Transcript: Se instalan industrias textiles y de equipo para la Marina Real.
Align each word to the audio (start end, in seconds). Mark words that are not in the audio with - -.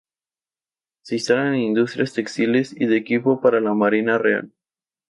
Se 1.03 1.13
instalan 1.13 1.57
industrias 1.57 2.13
textiles 2.13 2.73
y 2.75 2.87
de 2.87 2.97
equipo 2.97 3.39
para 3.39 3.61
la 3.61 3.75
Marina 3.75 4.17
Real. 4.17 4.51